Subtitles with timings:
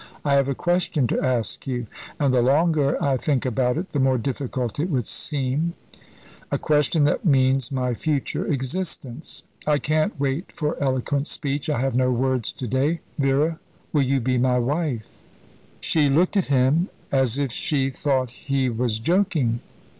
[0.25, 1.85] "I have a question to ask you,
[2.19, 5.75] and the longer I think about it, the more difficult it will seem
[6.51, 9.43] a question that means my future existence.
[9.67, 11.69] I can't wait for eloquent speech.
[11.69, 13.01] I have no words to day.
[13.19, 13.59] Vera,
[13.93, 15.05] will you be my wife?"
[15.81, 19.59] She looked at him as if she thought he was joking.